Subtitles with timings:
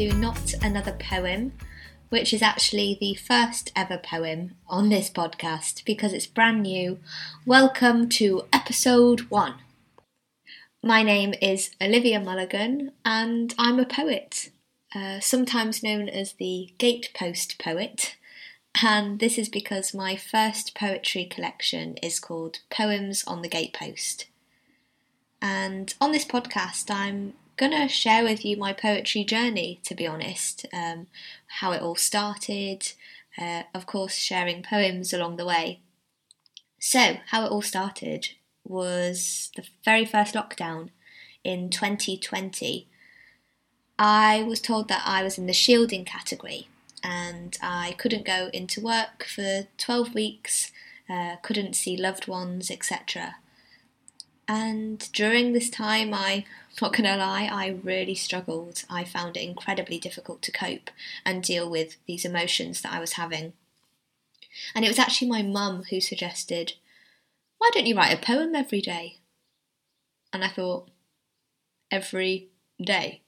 [0.00, 1.52] to Not Another Poem,
[2.08, 6.98] which is actually the first ever poem on this podcast because it's brand new.
[7.44, 9.56] Welcome to episode one.
[10.82, 14.48] My name is Olivia Mulligan and I'm a poet,
[14.94, 18.16] uh, sometimes known as the Gatepost Poet.
[18.82, 24.24] And this is because my first poetry collection is called Poems on the Gatepost.
[25.42, 30.06] And on this podcast, I'm going to share with you my poetry journey, to be
[30.06, 31.06] honest, um,
[31.60, 32.92] how it all started,
[33.36, 35.80] uh, of course, sharing poems along the way.
[36.78, 38.30] So, how it all started
[38.64, 40.88] was the very first lockdown
[41.44, 42.88] in 2020.
[43.98, 46.68] I was told that I was in the shielding category
[47.04, 50.72] and I couldn't go into work for 12 weeks,
[51.10, 53.36] uh, couldn't see loved ones, etc.
[54.52, 56.44] And during this time, I,
[56.82, 58.82] not gonna lie, I really struggled.
[58.90, 60.90] I found it incredibly difficult to cope
[61.24, 63.52] and deal with these emotions that I was having.
[64.74, 66.72] And it was actually my mum who suggested,
[67.58, 69.18] why don't you write a poem every day?
[70.32, 70.90] And I thought,
[71.88, 72.48] every
[72.84, 73.22] day?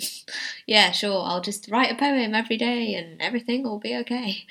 [0.66, 4.44] yeah, sure, I'll just write a poem every day and everything will be okay.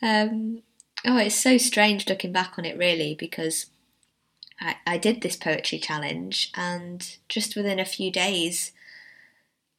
[0.00, 0.62] Um,
[1.04, 3.66] oh, it's so strange looking back on it, really, because
[4.64, 8.72] I, I did this poetry challenge, and just within a few days,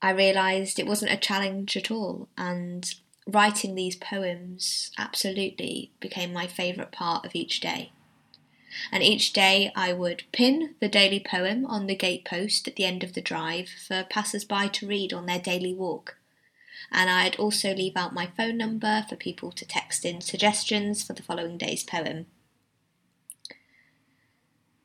[0.02, 2.94] I realised it wasn't a challenge at all, and
[3.27, 7.92] writing these poems absolutely became my favourite part of each day.
[8.92, 13.03] And each day I would pin the daily poem on the gatepost at the end
[13.03, 16.17] of the drive for passers by to read on their daily walk.
[16.92, 21.14] And I'd also leave out my phone number for people to text in suggestions for
[21.14, 22.27] the following day's poem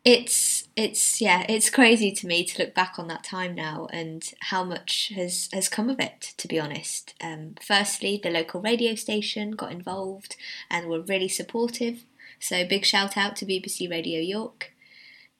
[0.04, 4.32] it's it's yeah it's crazy to me to look back on that time now and
[4.40, 7.14] how much has has come of it to be honest.
[7.22, 10.36] Um, firstly the local radio station got involved
[10.70, 12.04] and were really supportive.
[12.38, 14.72] So big shout out to bbc radio york.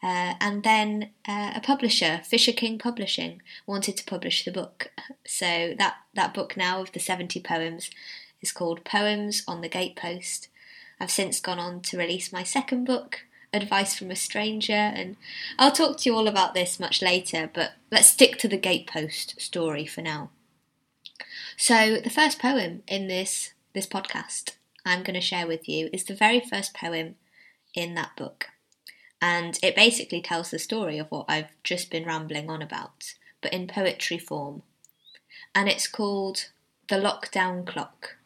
[0.02, 4.90] Uh, and then uh, a publisher fisher king publishing wanted to publish the book.
[5.26, 7.90] So that that book now of the 70 poems
[8.42, 10.48] is called poems on the gatepost.
[10.98, 15.16] I've since gone on to release my second book advice from a stranger, and
[15.58, 19.40] I'll talk to you all about this much later, but let's stick to the gatepost
[19.40, 20.30] story for now.
[21.56, 24.52] So, the first poem in this, this podcast
[24.84, 27.16] I'm going to share with you is the very first poem
[27.74, 28.48] in that book.
[29.20, 33.52] And it basically tells the story of what I've just been rambling on about, but
[33.52, 34.62] in poetry form.
[35.54, 36.46] And it's called
[36.88, 38.16] The Lockdown Clock.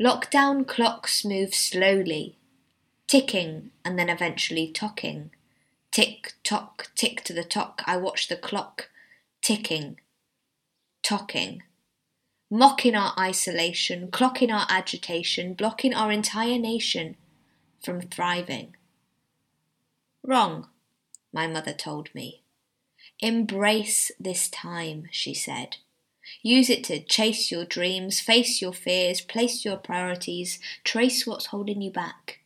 [0.00, 2.36] Lockdown clocks move slowly
[3.06, 5.30] ticking and then eventually tocking.
[5.90, 8.90] Tick tock, tick to the tock, I watch the clock
[9.42, 10.00] ticking,
[11.02, 11.62] tocking.
[12.50, 17.16] Mocking our isolation, clocking our agitation, blocking our entire nation
[17.84, 18.76] from thriving.
[20.22, 20.68] Wrong,
[21.32, 22.42] my mother told me.
[23.20, 25.76] Embrace this time, she said.
[26.42, 31.80] Use it to chase your dreams, face your fears, place your priorities, trace what's holding
[31.80, 32.40] you back.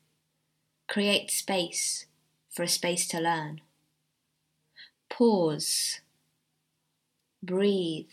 [0.91, 2.07] Create space
[2.51, 3.61] for a space to learn.
[5.09, 6.01] Pause.
[7.41, 8.11] Breathe.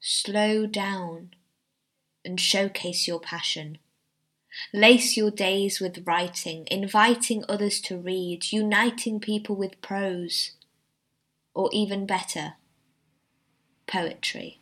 [0.00, 1.34] Slow down
[2.24, 3.76] and showcase your passion.
[4.72, 10.52] Lace your days with writing, inviting others to read, uniting people with prose,
[11.52, 12.54] or even better,
[13.86, 14.58] poetry.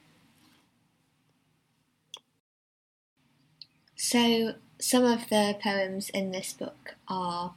[3.95, 7.55] So, some of the poems in this book are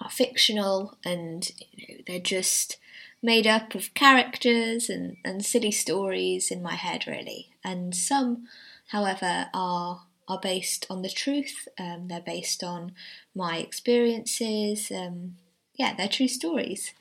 [0.00, 2.76] are fictional and you know, they're just
[3.20, 7.48] made up of characters and, and silly stories in my head really.
[7.64, 8.46] And some
[8.88, 11.66] however are are based on the truth.
[11.78, 12.92] Um, they're based on
[13.34, 14.92] my experiences.
[14.94, 15.36] Um,
[15.74, 16.92] yeah they're true stories.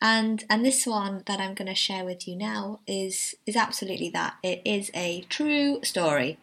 [0.00, 4.10] And and this one that I'm going to share with you now is is absolutely
[4.10, 4.34] that.
[4.42, 6.38] It is a true story.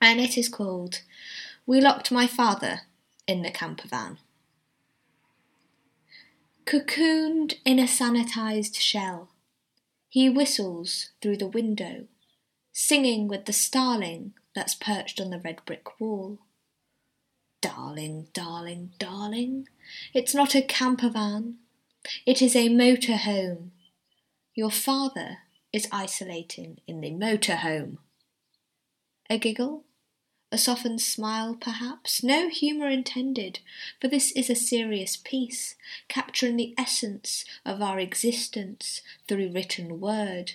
[0.00, 1.02] And it is called
[1.66, 2.82] we locked my father
[3.26, 4.18] in the camper van.
[6.64, 9.30] Cocooned in a sanitized shell,
[10.08, 12.06] he whistles through the window,
[12.72, 16.38] singing with the starling that's perched on the red brick wall.
[17.60, 19.68] Darling, darling, darling,
[20.12, 21.56] it's not a camper van,
[22.26, 23.72] it is a motor home.
[24.54, 25.38] Your father
[25.72, 27.98] is isolating in the motor home.
[29.30, 29.84] A giggle,
[30.52, 32.22] A softened smile, perhaps?
[32.22, 33.60] No humour intended,
[33.98, 35.76] for this is a serious piece,
[36.08, 40.52] capturing the essence of our existence through written word.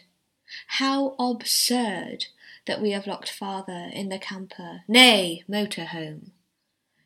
[0.67, 2.27] How absurd
[2.67, 6.31] that we have locked father in the camper, nay, motor home.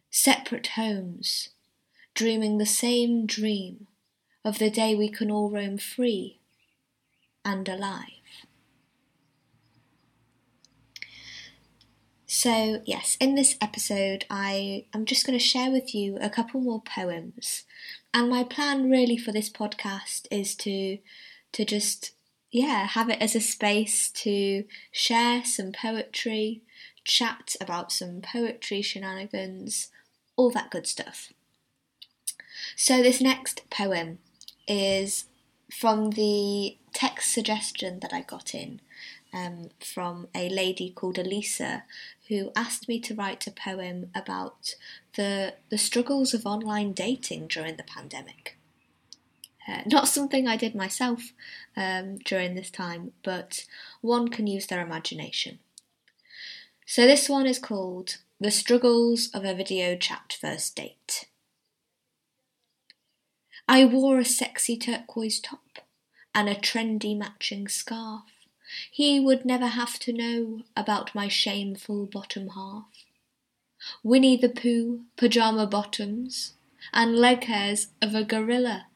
[0.09, 1.49] Separate homes,
[2.13, 3.87] dreaming the same dream
[4.43, 6.39] of the day we can all roam free
[7.45, 8.20] and alive.
[12.33, 16.61] So, yes, in this episode, I am just going to share with you a couple
[16.61, 17.65] more poems.
[18.13, 20.99] And my plan really for this podcast is to
[21.51, 22.11] to just
[22.49, 24.63] yeah, have it as a space to
[24.93, 26.61] share some poetry,
[27.03, 29.89] chat about some poetry shenanigans,
[30.37, 31.33] all that good stuff.
[32.77, 34.19] So, this next poem
[34.69, 35.25] is
[35.69, 38.79] from the text suggestion that I got in
[39.33, 41.83] um, from a lady called Elisa
[42.27, 44.75] who asked me to write a poem about
[45.15, 48.57] the, the struggles of online dating during the pandemic.
[49.67, 51.33] Uh, not something I did myself
[51.77, 53.65] um, during this time, but
[54.01, 55.59] one can use their imagination.
[56.85, 61.27] So this one is called The Struggles of a Video Chat First Date.
[63.67, 65.79] I wore a sexy turquoise top
[66.33, 68.23] and a trendy matching scarf.
[68.91, 73.05] He would never have to know about my shameful bottom half.
[74.03, 76.53] Winnie the Pooh, pyjama bottoms,
[76.93, 78.87] and leg hairs of a gorilla.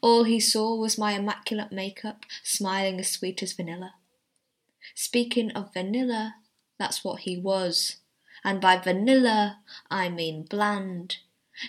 [0.00, 3.94] All he saw was my immaculate makeup, smiling as sweet as vanilla.
[4.94, 6.36] Speaking of vanilla,
[6.78, 7.96] that's what he was.
[8.44, 9.58] And by vanilla,
[9.90, 11.18] I mean bland.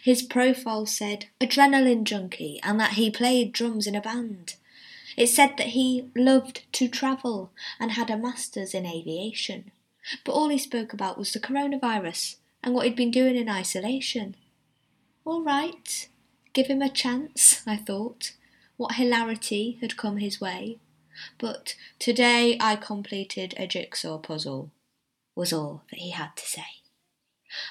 [0.04, 4.56] His profile said adrenaline junkie and that he played drums in a band.
[5.18, 9.72] It said that he loved to travel and had a master's in aviation.
[10.24, 14.36] But all he spoke about was the coronavirus and what he'd been doing in isolation.
[15.26, 16.08] All right,
[16.54, 18.34] give him a chance, I thought.
[18.78, 20.78] What hilarity had come his way.
[21.40, 24.72] But today I completed a jigsaw puzzle,
[25.36, 26.68] was all that he had to say.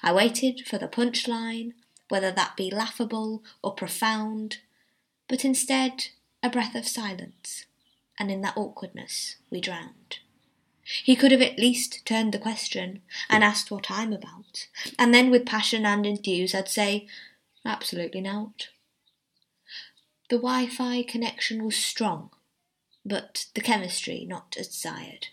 [0.03, 1.75] I waited for the punchline
[2.09, 4.59] whether that be laughable or profound,
[5.29, 6.09] but instead
[6.47, 7.67] a breath of silence,
[8.19, 10.21] and in that awkwardness we drowned.
[11.03, 15.31] He could have at least turned the question and asked what I'm about, and then
[15.31, 17.09] with passion and enthuse I'd say,
[17.65, 18.69] absolutely not.
[20.31, 22.31] The Wi Fi connection was strong,
[23.05, 25.29] but the chemistry not as desired.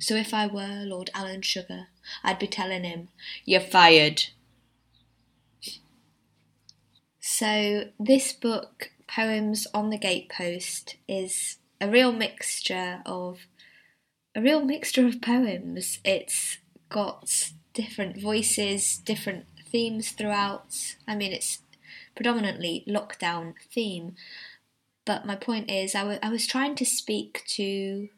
[0.00, 1.86] So if I were Lord Alan Sugar,
[2.24, 3.08] I'd be telling him,
[3.44, 4.24] You're fired.
[7.20, 13.40] So, this book, Poems on the Gatepost, is a real mixture of
[14.36, 15.98] a real mixture of poems.
[16.04, 16.58] It's
[16.88, 20.96] got different voices, different themes throughout.
[21.08, 21.62] I mean, it's
[22.14, 24.14] predominantly lockdown theme,
[25.04, 28.08] but my point is, I, w- I was trying to speak to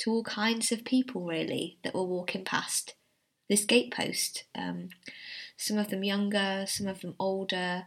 [0.00, 2.94] to all kinds of people really that were walking past
[3.48, 4.42] this gatepost.
[4.54, 4.90] Um,
[5.56, 7.86] some of them younger, some of them older,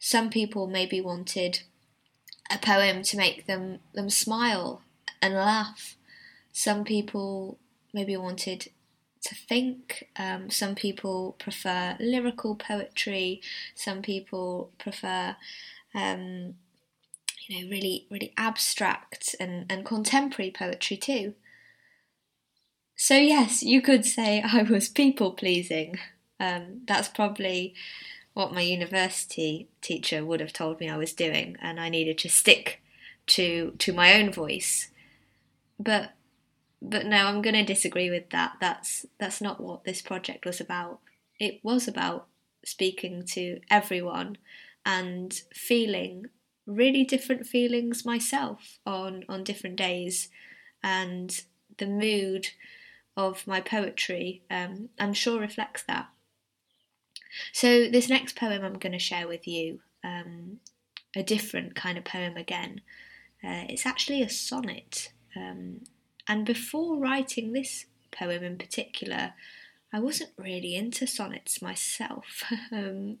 [0.00, 1.60] some people maybe wanted
[2.50, 4.82] a poem to make them them smile
[5.20, 5.96] and laugh.
[6.52, 7.58] Some people
[7.92, 8.70] maybe wanted
[9.22, 10.08] to think.
[10.16, 13.40] Um, some people prefer lyrical poetry.
[13.74, 15.36] Some people prefer,
[15.94, 16.54] um,
[17.46, 21.34] you know, really really abstract and, and contemporary poetry too.
[22.96, 25.98] So yes, you could say I was people pleasing.
[26.40, 27.74] Um, that's probably
[28.38, 32.28] what my university teacher would have told me I was doing, and I needed to
[32.28, 32.80] stick
[33.26, 34.90] to to my own voice.
[35.76, 36.12] But
[36.80, 38.52] but no, I'm going to disagree with that.
[38.60, 41.00] That's that's not what this project was about.
[41.40, 42.28] It was about
[42.64, 44.38] speaking to everyone
[44.86, 46.26] and feeling
[46.64, 50.28] really different feelings myself on on different days,
[50.80, 51.42] and
[51.78, 52.50] the mood
[53.16, 56.06] of my poetry, um, I'm sure reflects that.
[57.52, 60.58] So, this next poem I'm going to share with you, um,
[61.16, 62.80] a different kind of poem again.
[63.42, 65.12] Uh, it's actually a sonnet.
[65.36, 65.82] Um,
[66.28, 69.34] and before writing this poem in particular,
[69.92, 72.44] I wasn't really into sonnets myself.
[72.72, 73.18] um,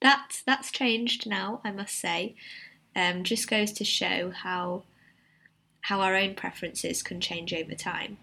[0.00, 2.36] that, that's changed now, I must say.
[2.94, 4.84] Um, just goes to show how
[5.82, 8.18] how our own preferences can change over time.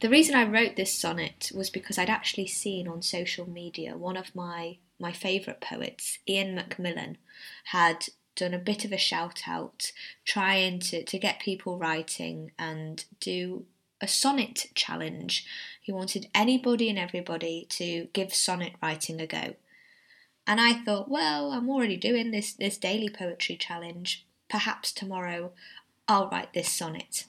[0.00, 4.16] The reason I wrote this sonnet was because I'd actually seen on social media one
[4.16, 7.16] of my my favourite poets, Ian McMillan,
[7.64, 9.92] had done a bit of a shout out
[10.24, 13.64] trying to, to get people writing and do
[14.00, 15.46] a sonnet challenge.
[15.80, 19.54] He wanted anybody and everybody to give sonnet writing a go.
[20.46, 24.26] And I thought, well, I'm already doing this, this daily poetry challenge.
[24.48, 25.52] Perhaps tomorrow
[26.06, 27.24] I'll write this sonnet.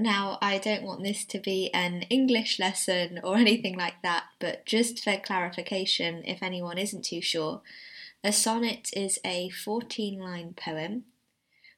[0.00, 4.64] Now, I don't want this to be an English lesson or anything like that, but
[4.64, 7.60] just for clarification, if anyone isn't too sure,
[8.24, 11.04] a sonnet is a 14 line poem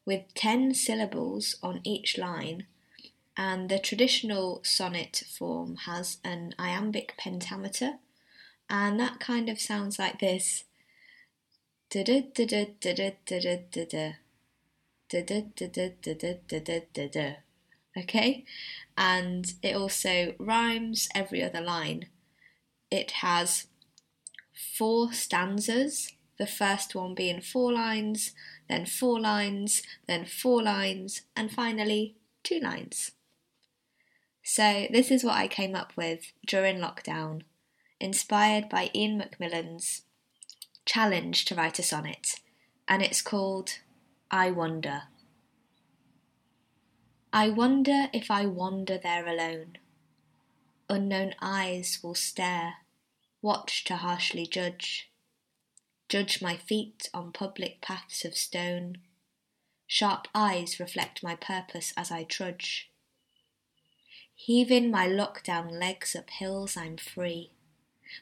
[0.06, 2.66] with 10 syllables on each line,
[3.36, 7.94] and the traditional sonnet form has an iambic pentameter,
[8.70, 10.62] and that kind of sounds like this.
[17.96, 18.44] Okay,
[18.96, 22.06] and it also rhymes every other line.
[22.90, 23.66] It has
[24.76, 28.32] four stanzas, the first one being four lines,
[28.68, 33.12] then four lines, then four lines, and finally two lines.
[34.42, 37.42] So, this is what I came up with during lockdown,
[38.00, 40.02] inspired by Ian McMillan's
[40.84, 42.40] challenge to write a sonnet,
[42.88, 43.78] and it's called
[44.30, 45.02] I Wonder.
[47.34, 49.78] I wonder if I wander there alone.
[50.90, 52.74] Unknown eyes will stare,
[53.40, 55.10] watch to harshly judge.
[56.10, 58.98] Judge my feet on public paths of stone.
[59.86, 62.90] Sharp eyes reflect my purpose as I trudge.
[64.34, 67.52] Heaving my lockdown legs up hills, I'm free.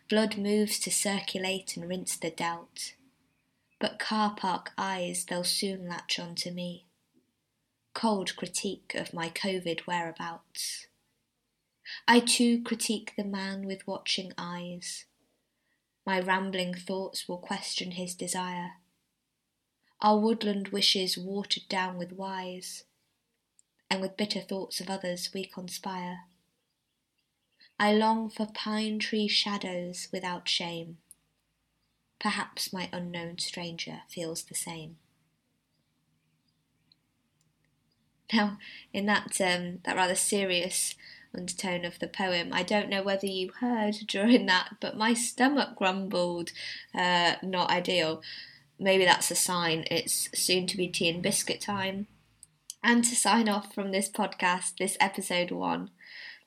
[0.09, 2.95] Blood moves to circulate and rinse the doubt.
[3.81, 6.85] But car park eyes, they'll soon latch on to me
[7.94, 10.87] cold critique of my COVID whereabouts.
[12.06, 15.06] I too critique the man with watching eyes.
[16.06, 18.73] My rambling thoughts will question his desire.
[20.00, 22.85] Our woodland wishes watered down with wise,
[23.90, 26.20] and with bitter thoughts of others we conspire.
[27.78, 30.99] I long for pine tree shadows without shame.
[32.20, 34.99] Perhaps my unknown stranger feels the same.
[38.34, 38.58] Now,
[38.92, 40.94] in that um, that rather serious
[41.37, 45.76] undertone of the poem, I don't know whether you heard during that, but my stomach
[45.76, 46.52] grumbled.
[46.94, 48.22] Uh, not ideal.
[48.78, 52.06] Maybe that's a sign it's soon to be tea and biscuit time.
[52.82, 55.90] And to sign off from this podcast, this episode one,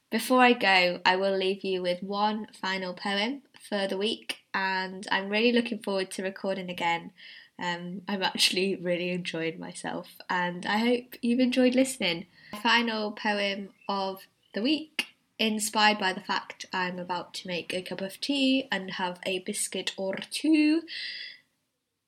[0.10, 5.08] before I go, I will leave you with one final poem for the week, and
[5.12, 7.12] I'm really looking forward to recording again
[7.60, 12.26] um, I'm actually really enjoyed myself, and I hope you've enjoyed listening.
[12.62, 15.08] Final poem of the week,
[15.38, 19.40] inspired by the fact I'm about to make a cup of tea and have a
[19.40, 20.84] biscuit or two.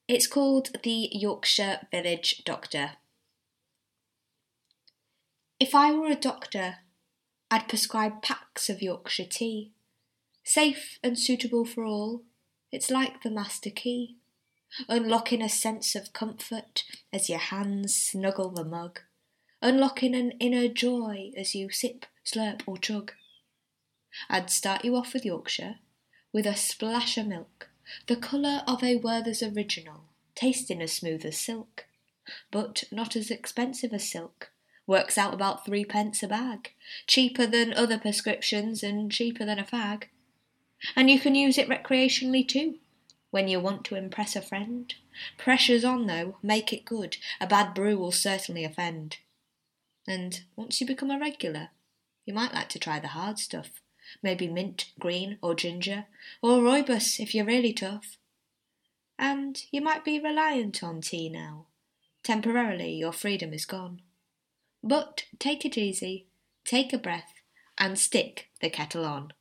[0.08, 2.92] It's called The Yorkshire Village Doctor.
[5.58, 6.76] If I were a doctor,
[7.50, 9.72] I'd prescribe packs of Yorkshire tea.
[10.44, 12.22] Safe and suitable for all,
[12.70, 14.16] it's like the master key
[14.88, 19.00] unlocking a sense of comfort as your hands snuggle the mug,
[19.62, 23.12] unlocking an inner joy as you sip, slurp, or chug.
[24.28, 25.76] I'd start you off with Yorkshire,
[26.32, 27.68] with a splash of milk,
[28.06, 30.04] the colour of a Werther's original,
[30.34, 31.86] tasting as smooth as silk,
[32.50, 34.50] but not as expensive as silk.
[34.86, 36.72] Works out about threepence a bag,
[37.08, 40.04] cheaper than other prescriptions and cheaper than a fag.
[40.94, 42.76] And you can use it recreationally too
[43.36, 44.94] when you want to impress a friend.
[45.36, 47.18] Pressure's on though, make it good.
[47.38, 49.18] A bad brew will certainly offend.
[50.08, 51.68] And once you become a regular,
[52.24, 53.82] you might like to try the hard stuff.
[54.22, 56.06] Maybe mint, green, or ginger,
[56.40, 58.16] or rooibos if you're really tough.
[59.18, 61.66] And you might be reliant on tea now.
[62.22, 64.00] Temporarily, your freedom is gone.
[64.82, 66.24] But take it easy,
[66.64, 67.34] take a breath,
[67.76, 69.34] and stick the kettle on.